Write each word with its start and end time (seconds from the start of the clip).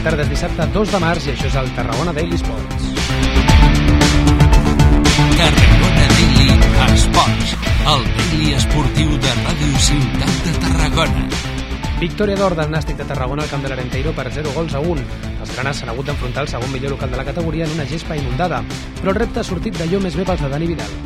Bona 0.00 0.16
tarda, 0.16 0.24
és 0.24 0.30
dissabte 0.32 0.64
2 0.72 0.92
de 0.94 0.98
març 1.02 1.24
i 1.26 1.30
això 1.34 1.44
és 1.50 1.56
el 1.60 1.66
Tarragona 1.76 2.12
Daily 2.16 2.38
Sports. 2.40 2.84
Tarragona 5.36 6.06
Daily 6.14 6.46
Esports, 6.86 7.50
el 7.92 8.06
daily 8.14 8.54
esportiu 8.56 9.12
de 9.20 9.34
Ràdio 9.42 9.82
Ciutat 9.84 10.40
de 10.46 10.54
Tarragona. 10.62 11.26
Victòria 12.00 12.38
d'or 12.40 12.56
del 12.56 12.72
Nàstic 12.72 12.96
de 12.96 13.04
Tarragona 13.10 13.44
al 13.44 13.52
camp 13.52 13.66
de 13.66 13.74
l'Arenteiro 13.74 14.16
per 14.16 14.30
0 14.32 14.56
gols 14.56 14.72
a 14.72 14.80
1. 14.80 15.04
Els 15.36 15.52
granes 15.52 15.82
s'han 15.82 15.92
hagut 15.92 16.08
d'enfrontar 16.08 16.46
el 16.46 16.52
segon 16.54 16.72
millor 16.72 16.96
local 16.96 17.12
de 17.12 17.20
la 17.20 17.28
categoria 17.28 17.68
en 17.68 17.76
una 17.76 17.84
gespa 17.92 18.16
inundada, 18.16 18.64
però 19.02 19.12
el 19.12 19.20
repte 19.20 19.44
ha 19.44 19.48
sortit 19.52 19.76
d'allò 19.76 20.00
més 20.00 20.16
bé 20.16 20.24
pels 20.24 20.40
de 20.40 20.48
Dani 20.48 20.70
Vidal. 20.72 20.96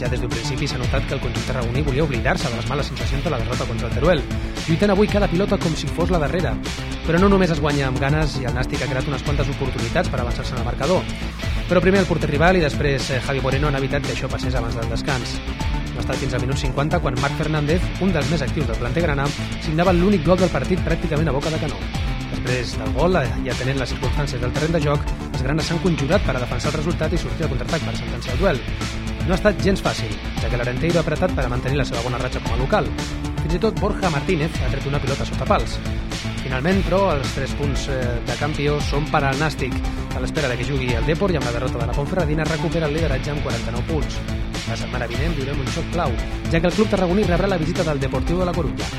Ja 0.00 0.08
des 0.08 0.22
d'un 0.22 0.32
principi 0.32 0.64
s'ha 0.64 0.80
notat 0.80 1.04
que 1.04 1.18
el 1.18 1.20
conjunt 1.20 1.50
tarragoní 1.50 1.84
volia 1.84 2.08
oblidar-se 2.08 2.48
de 2.48 2.56
les 2.56 2.70
males 2.70 2.88
sensacions 2.94 3.28
de 3.28 3.30
la 3.34 3.44
derrota 3.44 3.68
contra 3.68 3.92
el 3.92 3.98
Teruel, 3.98 4.24
lluitant 4.64 4.96
avui 4.96 5.10
cada 5.10 5.28
pilota 5.28 5.60
com 5.60 5.76
si 5.76 5.90
fos 5.98 6.08
la 6.08 6.24
darrera. 6.24 6.56
Però 7.08 7.16
no 7.16 7.30
només 7.32 7.48
es 7.48 7.60
guanya 7.64 7.86
amb 7.88 7.96
ganes 8.02 8.34
i 8.36 8.44
el 8.44 8.52
Nàstic 8.52 8.82
ha 8.84 8.86
creat 8.90 9.06
unes 9.08 9.22
quantes 9.24 9.48
oportunitats 9.48 10.10
per 10.12 10.18
avançar-se 10.20 10.52
en 10.52 10.58
el 10.60 10.66
marcador. 10.66 11.06
Però 11.70 11.80
primer 11.80 12.02
el 12.02 12.08
porter 12.08 12.28
rival 12.28 12.58
i 12.58 12.60
després 12.60 13.06
eh, 13.14 13.20
Javi 13.24 13.40
Moreno 13.40 13.70
han 13.70 13.78
evitat 13.78 14.04
que 14.04 14.12
això 14.12 14.28
passés 14.28 14.52
abans 14.58 14.76
del 14.76 14.90
descans. 14.92 15.38
No 15.94 16.02
ha 16.02 16.04
estat 16.04 16.20
fins 16.20 16.36
al 16.36 16.42
minut 16.44 16.60
50 16.60 17.00
quan 17.00 17.16
Marc 17.22 17.38
Fernández, 17.40 17.86
un 18.04 18.12
dels 18.12 18.28
més 18.28 18.44
actius 18.44 18.68
del 18.68 18.76
planter 18.82 19.06
grana, 19.06 19.24
signava 19.64 19.94
l'únic 19.96 20.26
gol 20.26 20.36
del 20.42 20.52
partit 20.52 20.82
pràcticament 20.84 21.32
a 21.32 21.34
boca 21.38 21.54
de 21.54 21.60
canó. 21.62 21.78
Després 22.34 22.74
del 22.82 22.92
gol, 22.98 23.16
eh, 23.22 23.30
i 23.40 23.48
atenent 23.54 23.80
les 23.80 23.94
circumstàncies 23.94 24.44
del 24.44 24.52
terreny 24.58 24.76
de 24.76 24.82
joc, 24.90 25.08
els 25.30 25.46
granes 25.46 25.70
s'han 25.70 25.80
conjurat 25.86 26.28
per 26.28 26.36
a 26.36 26.42
defensar 26.44 26.74
el 26.74 26.76
resultat 26.82 27.16
i 27.16 27.22
sortir 27.24 27.48
al 27.48 27.54
contraatac 27.54 27.88
per 27.88 27.96
sentenciar 28.02 28.36
el 28.36 28.44
duel. 28.44 28.60
No 29.24 29.32
ha 29.32 29.40
estat 29.40 29.64
gens 29.64 29.80
fàcil, 29.80 30.12
ja 30.42 30.52
que 30.52 30.60
l'Arenteiro 30.60 31.00
ha 31.00 31.06
apretat 31.08 31.32
per 31.32 31.48
a 31.48 31.54
mantenir 31.56 31.80
la 31.80 31.88
seva 31.88 32.04
bona 32.04 32.20
ratxa 32.20 32.44
com 32.44 32.52
a 32.52 32.60
local. 32.60 32.92
Fins 33.40 33.56
i 33.56 33.64
tot 33.64 33.80
Borja 33.80 34.12
Martínez 34.12 34.60
ha 34.60 34.68
tret 34.76 34.92
una 34.92 35.00
pilota 35.00 35.24
sota 35.24 35.48
pals. 35.48 35.80
Finalment, 36.42 36.80
però, 36.86 37.00
els 37.16 37.30
tres 37.36 37.52
punts 37.58 37.88
eh, 37.92 37.98
de 38.26 38.36
campió 38.40 38.78
són 38.88 39.06
per 39.12 39.22
al 39.26 39.38
Nàstic. 39.40 39.74
A 40.16 40.22
l'espera 40.22 40.50
de 40.50 40.56
que 40.58 40.66
jugui 40.68 40.92
el 40.96 41.06
Depor 41.08 41.34
i 41.34 41.38
amb 41.38 41.48
la 41.48 41.54
derrota 41.56 41.80
de 41.82 41.88
la 41.90 41.96
Ponferradina 41.96 42.46
recupera 42.48 42.88
el 42.88 42.96
lideratge 42.96 43.34
amb 43.34 43.44
49 43.46 43.86
punts. 43.90 44.18
La 44.68 44.76
setmana 44.76 45.08
vinent 45.10 45.36
viurem 45.36 45.62
un 45.62 45.70
xoc 45.74 45.86
clau, 45.94 46.12
ja 46.52 46.60
que 46.60 46.70
el 46.70 46.76
club 46.76 46.90
tarragoní 46.92 47.24
rebrà 47.28 47.50
la 47.50 47.60
visita 47.60 47.86
del 47.88 48.02
Deportiu 48.02 48.42
de 48.42 48.48
la 48.48 48.56
Corunya. 48.56 48.90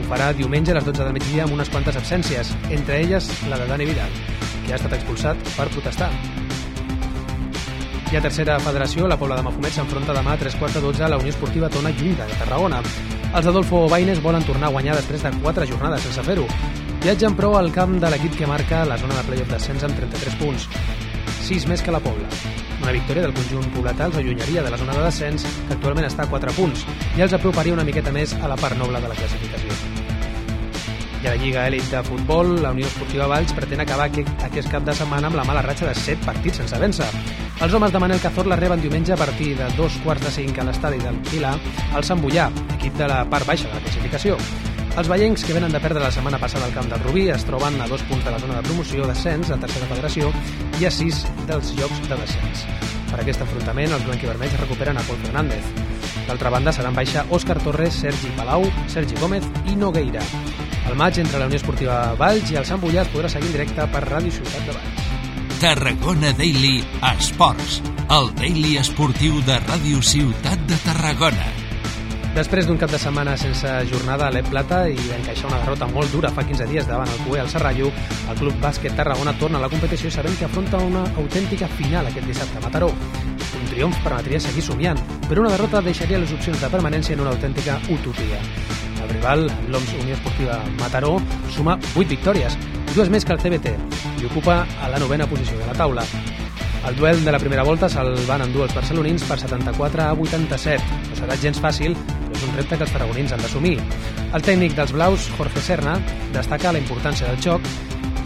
Ho 0.00 0.10
farà 0.10 0.30
diumenge 0.36 0.74
a 0.74 0.80
les 0.80 0.86
12 0.88 1.06
del 1.06 1.16
migdia 1.16 1.46
amb 1.46 1.56
unes 1.56 1.72
quantes 1.72 1.96
absències, 2.00 2.54
entre 2.70 3.00
elles 3.00 3.32
la 3.48 3.58
de 3.60 3.70
Dani 3.70 3.88
Vidal, 3.92 4.20
que 4.66 4.74
ha 4.74 4.78
estat 4.80 5.00
expulsat 5.00 5.50
per 5.56 5.70
protestar. 5.72 6.12
I 8.10 8.16
a 8.16 8.20
tercera 8.20 8.56
federació, 8.58 9.06
la 9.06 9.14
Pobla 9.14 9.36
de 9.38 9.42
Mafumet 9.46 9.70
s'enfronta 9.70 10.10
demà 10.16 10.32
a 10.34 10.38
3 10.40 10.56
quarts 10.58 10.74
de 10.74 10.80
12 10.82 11.04
a 11.06 11.08
la 11.12 11.18
Unió 11.20 11.30
Esportiva 11.30 11.68
Tona 11.70 11.92
Lluïda 11.94 12.24
de 12.26 12.38
Tarragona. 12.40 12.80
Els 13.38 13.46
Adolfo 13.46 13.84
Baines 13.88 14.18
volen 14.24 14.42
tornar 14.42 14.66
a 14.66 14.74
guanyar 14.74 14.96
després 14.98 15.22
de 15.22 15.30
4 15.44 15.66
jornades 15.70 16.02
sense 16.02 16.24
fer-ho. 16.26 16.48
Viatgen, 17.04 17.36
però, 17.38 17.52
al 17.54 17.70
camp 17.70 18.00
de 18.02 18.10
l'equip 18.10 18.34
que 18.34 18.48
marca 18.50 18.82
la 18.84 18.96
zona 18.98 19.14
de 19.14 19.22
playoff 19.28 19.52
d'ascens 19.54 19.86
amb 19.86 19.94
33 19.94 20.34
punts. 20.42 20.66
6 21.46 21.68
més 21.70 21.84
que 21.86 21.94
la 21.94 22.00
Pobla. 22.02 22.26
Una 22.82 22.96
victòria 22.96 23.22
del 23.22 23.36
conjunt 23.36 23.70
pobletà 23.76 24.08
els 24.10 24.18
allunyaria 24.18 24.64
de 24.66 24.72
la 24.74 24.80
zona 24.80 24.96
de 24.96 25.04
descens, 25.06 25.44
que 25.68 25.76
actualment 25.76 26.08
està 26.08 26.26
a 26.26 26.32
4 26.32 26.56
punts, 26.56 26.82
i 27.14 27.22
els 27.22 27.36
aproparia 27.38 27.76
una 27.76 27.86
miqueta 27.86 28.10
més 28.10 28.34
a 28.40 28.50
la 28.50 28.56
part 28.58 28.74
noble 28.80 28.98
de 28.98 29.12
la 29.12 29.14
classificació. 29.20 29.70
I 31.20 31.28
a 31.28 31.36
la 31.36 31.38
Lliga 31.38 31.68
Elit 31.68 31.86
de 31.92 32.02
Futbol, 32.02 32.56
la 32.62 32.74
Unió 32.74 32.90
Esportiva 32.90 33.30
Valls 33.30 33.54
pretén 33.54 33.84
acabar 33.84 34.10
aquest 34.10 34.72
cap 34.72 34.82
de 34.82 34.98
setmana 34.98 35.30
amb 35.30 35.38
la 35.38 35.46
mala 35.46 35.62
ratxa 35.62 35.86
de 35.92 35.94
7 35.94 36.26
partits 36.26 36.64
sense 36.64 36.82
vèncer. 36.82 37.10
Els 37.60 37.74
homes 37.76 37.92
de 37.92 38.00
Manel 38.00 38.20
Cazorla 38.22 38.56
reben 38.56 38.80
diumenge 38.80 39.12
a 39.12 39.18
partir 39.20 39.50
de 39.58 39.66
dos 39.76 39.98
quarts 40.00 40.24
de 40.24 40.30
cinc 40.32 40.58
a 40.58 40.64
l'estadi 40.64 40.96
del 41.02 41.18
Pilar 41.28 41.58
el 41.98 42.04
Sant 42.08 42.22
Bullà, 42.22 42.46
equip 42.78 42.94
de 42.96 43.08
la 43.10 43.18
part 43.28 43.44
baixa 43.44 43.68
de 43.68 43.74
la 43.74 43.82
classificació. 43.84 44.38
Els 44.96 45.10
veiencs 45.12 45.44
que 45.44 45.52
venen 45.52 45.74
de 45.74 45.80
perdre 45.84 46.00
la 46.00 46.10
setmana 46.10 46.38
passada 46.40 46.64
al 46.64 46.72
camp 46.72 46.88
del 46.88 47.02
Rubí 47.04 47.26
es 47.28 47.44
troben 47.44 47.76
a 47.76 47.88
dos 47.90 48.00
punts 48.08 48.24
de 48.24 48.32
la 48.32 48.38
zona 48.40 48.56
de 48.56 48.64
promoció 48.64 49.04
d'ascens 49.04 49.52
a 49.52 49.58
tercera 49.60 49.90
federació 49.90 50.30
i 50.80 50.88
a 50.88 50.90
sis 50.90 51.20
dels 51.50 51.74
llocs 51.76 52.00
de 52.08 52.18
descens. 52.22 52.64
Per 53.10 53.20
aquest 53.20 53.44
enfrontament, 53.44 53.92
els 53.92 54.08
blanquivermells 54.08 54.56
recuperen 54.62 54.96
a 54.96 55.04
Pol 55.04 55.20
Fernández. 55.26 55.68
D'altra 56.30 56.54
banda, 56.56 56.72
seran 56.72 56.96
baixa 56.96 57.26
Òscar 57.28 57.58
Torres, 57.60 58.00
Sergi 58.06 58.32
Palau, 58.40 58.64
Sergi 58.88 59.20
Gómez 59.20 59.44
i 59.68 59.76
Nogueira. 59.76 60.24
El 60.88 60.96
maig 60.96 61.20
entre 61.20 61.38
la 61.38 61.52
Unió 61.52 61.60
Esportiva 61.60 62.00
Valls 62.16 62.54
i 62.54 62.58
el 62.62 62.64
Sant 62.64 62.80
Bullà 62.80 63.04
es 63.04 63.12
podrà 63.12 63.28
seguir 63.28 63.52
en 63.52 63.58
directe 63.60 63.88
per 63.92 64.06
Ràdio 64.08 64.32
Ciutat 64.40 64.64
de 64.64 64.80
Valls. 64.80 64.99
Tarragona 65.60 66.32
Daily 66.32 66.82
Esports, 67.04 67.82
el 68.08 68.30
daily 68.38 68.78
esportiu 68.80 69.42
de 69.44 69.58
Ràdio 69.60 69.98
Ciutat 70.00 70.62
de 70.64 70.78
Tarragona. 70.86 71.50
Després 72.32 72.64
d'un 72.64 72.80
cap 72.80 72.88
de 72.88 72.96
setmana 73.02 73.34
sense 73.36 73.68
jornada 73.90 74.30
a 74.30 74.32
l'Ep 74.32 74.48
Plata 74.54 74.78
i 74.88 74.96
encaixar 75.18 75.50
una 75.50 75.58
derrota 75.60 75.90
molt 75.92 76.16
dura 76.16 76.30
fa 76.32 76.46
15 76.48 76.70
dies 76.70 76.88
davant 76.88 77.12
el 77.12 77.20
Cué 77.26 77.42
al 77.42 77.52
Serrallo, 77.52 77.92
el 77.92 78.40
Club 78.40 78.56
Bàsquet 78.62 78.96
Tarragona 78.96 79.36
torna 79.36 79.60
a 79.60 79.66
la 79.66 79.68
competició 79.68 80.08
sabent 80.08 80.40
que 80.40 80.48
afronta 80.48 80.80
una 80.80 81.04
autèntica 81.20 81.68
final 81.76 82.08
aquest 82.08 82.32
dissabte 82.32 82.56
a 82.56 82.64
Mataró. 82.64 82.88
Un 83.60 83.68
triomf 83.68 84.00
permetria 84.00 84.40
seguir 84.40 84.64
somiant, 84.64 85.04
però 85.28 85.44
una 85.44 85.52
derrota 85.58 85.84
deixaria 85.84 86.24
les 86.24 86.32
opcions 86.32 86.56
de 86.56 86.72
permanència 86.72 87.18
en 87.18 87.26
una 87.26 87.36
autèntica 87.36 87.76
utopia. 87.92 88.40
El 88.96 89.12
rival, 89.12 89.44
l'OMS 89.68 89.96
Unió 90.00 90.16
Esportiva 90.16 90.62
Mataró, 90.80 91.18
suma 91.52 91.76
8 91.92 92.08
victòries, 92.16 92.56
dues 92.94 93.10
més 93.12 93.24
que 93.24 93.34
el 93.36 93.40
CBT, 93.40 93.74
i 94.20 94.28
ocupa 94.28 94.64
a 94.82 94.88
la 94.90 94.98
novena 94.98 95.26
posició 95.30 95.58
de 95.58 95.66
la 95.68 95.76
taula. 95.78 96.04
El 96.88 96.96
duel 96.96 97.24
de 97.24 97.32
la 97.32 97.38
primera 97.38 97.62
volta 97.62 97.90
se'l 97.92 98.14
van 98.26 98.40
endur 98.46 98.64
els 98.64 98.74
barcelonins 98.74 99.24
per 99.28 99.36
74 99.38 100.06
a 100.06 100.12
87. 100.14 101.00
No 101.10 101.18
serà 101.18 101.36
gens 101.42 101.60
fàcil, 101.60 101.94
però 101.94 102.38
és 102.38 102.46
un 102.46 102.56
repte 102.56 102.78
que 102.78 102.86
els 102.86 102.94
tarragonins 102.94 103.34
han 103.36 103.42
d'assumir. 103.44 103.76
El 104.32 104.46
tècnic 104.46 104.76
dels 104.78 104.94
blaus, 104.96 105.28
Jorge 105.36 105.60
Serna, 105.64 105.98
destaca 106.32 106.72
la 106.72 106.80
importància 106.80 107.28
del 107.28 107.42
xoc 107.44 107.68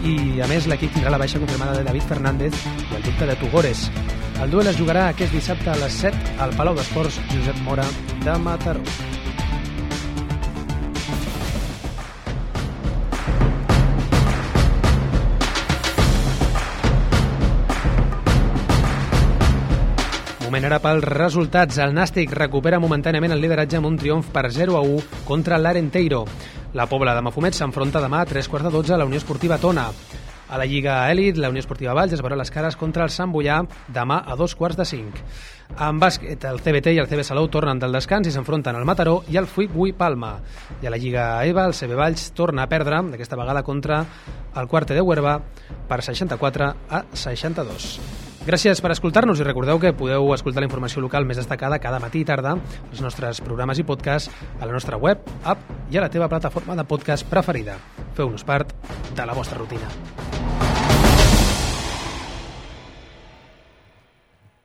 i, 0.05 0.39
a 0.39 0.47
més, 0.47 0.69
l'equip 0.71 0.93
tindrà 0.95 1.11
la 1.11 1.19
baixa 1.21 1.41
confirmada 1.41 1.75
de 1.77 1.83
David 1.87 2.07
Fernández 2.07 2.61
i 2.91 2.95
el 2.95 3.03
dubte 3.03 3.27
de 3.27 3.35
Tugores. 3.41 3.89
El 4.41 4.51
duel 4.51 4.71
es 4.71 4.79
jugarà 4.79 5.09
aquest 5.09 5.35
dissabte 5.35 5.71
a 5.71 5.77
les 5.81 5.99
7 6.05 6.39
al 6.43 6.55
Palau 6.55 6.79
d'Esports 6.79 7.19
Josep 7.33 7.59
Mora 7.67 7.87
de 8.23 8.39
Mataró. 8.39 8.83
Moment 20.55 20.69
ara 20.69 20.77
pels 20.79 21.03
resultats. 21.03 21.75
El 21.83 21.91
Nàstic 21.91 22.31
recupera 22.31 22.77
momentàniament 22.79 23.33
el 23.35 23.41
lideratge 23.43 23.75
amb 23.75 23.89
un 23.89 23.97
triomf 23.99 24.29
per 24.31 24.45
0 24.55 24.77
a 24.79 24.83
1 24.87 25.25
contra 25.27 25.57
l'Arenteiro. 25.59 26.21
La 26.79 26.85
Pobla 26.87 27.11
de 27.11 27.23
Mafumet 27.25 27.57
s'enfronta 27.57 27.99
demà 27.99 28.21
a 28.23 28.27
3 28.29 28.47
quarts 28.47 28.63
de 28.63 28.71
12 28.71 28.93
a 28.95 28.99
la 29.01 29.07
Unió 29.09 29.19
Esportiva 29.19 29.57
Tona. 29.59 29.89
A 30.47 30.57
la 30.57 30.63
Lliga 30.63 31.11
Elit, 31.11 31.35
la 31.35 31.49
Unió 31.51 31.59
Esportiva 31.59 31.91
Valls 31.97 32.15
es 32.15 32.23
veurà 32.23 32.37
les 32.39 32.53
cares 32.55 32.79
contra 32.79 33.03
el 33.03 33.11
Sant 33.11 33.33
Bullà 33.35 33.57
demà 33.91 34.21
a 34.23 34.37
dos 34.39 34.55
quarts 34.55 34.79
de 34.79 34.85
cinc. 34.87 35.19
En 35.75 35.99
bàsquet, 35.99 36.47
el 36.47 36.61
CBT 36.63 36.93
i 36.95 37.01
el 37.03 37.09
CB 37.11 37.25
Salou 37.27 37.49
tornen 37.51 37.81
del 37.81 37.99
descans 37.99 38.29
i 38.29 38.31
s'enfronten 38.31 38.79
al 38.79 38.87
Mataró 38.87 39.25
i 39.27 39.35
al 39.35 39.51
Fuig 39.51 39.73
Bui 39.75 39.91
Palma. 39.91 40.37
I 40.79 40.87
a 40.87 40.93
la 40.93 41.01
Lliga 41.01 41.25
EVA, 41.43 41.65
el 41.67 41.75
CB 41.75 41.99
Valls 41.99 42.29
torna 42.31 42.63
a 42.63 42.71
perdre, 42.71 43.03
d'aquesta 43.11 43.35
vegada 43.35 43.67
contra 43.67 44.05
el 44.55 44.71
Quarte 44.71 44.95
de 44.95 45.03
Huerva, 45.03 45.41
per 45.89 45.99
64 45.99 46.71
a 46.87 47.03
62. 47.11 48.24
Gràcies 48.45 48.77
per 48.77 48.91
escoltar-nos 48.93 49.39
i 49.41 49.45
recordeu 49.47 49.79
que 49.81 49.89
podeu 49.97 50.27
escoltar 50.35 50.61
la 50.61 50.67
informació 50.67 51.01
local 51.01 51.25
més 51.25 51.39
destacada 51.41 51.79
cada 51.81 51.97
matí 52.03 52.21
i 52.21 52.27
tarda 52.29 52.51
als 52.53 53.01
nostres 53.01 53.41
programes 53.41 53.81
i 53.81 53.85
podcasts 53.87 54.29
a 54.59 54.67
la 54.67 54.75
nostra 54.75 54.99
web, 55.01 55.25
app 55.41 55.65
i 55.89 55.97
a 55.97 56.05
la 56.05 56.11
teva 56.13 56.29
plataforma 56.29 56.77
de 56.77 56.85
podcast 56.85 57.25
preferida. 57.25 57.79
Feu-nos 58.13 58.45
part 58.45 58.77
de 59.17 59.25
la 59.25 59.33
vostra 59.33 59.57
rutina. 59.57 59.89